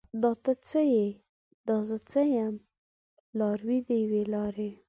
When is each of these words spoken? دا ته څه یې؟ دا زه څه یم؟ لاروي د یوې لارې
دا 0.21 0.31
ته 0.43 0.51
څه 0.67 0.81
یې؟ 0.93 1.07
دا 1.67 1.77
زه 1.89 1.97
څه 2.11 2.21
یم؟ 2.35 2.55
لاروي 3.39 3.79
د 3.87 3.89
یوې 4.03 4.23
لارې 4.33 4.69